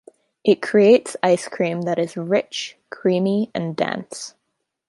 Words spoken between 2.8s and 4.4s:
creamy and dense.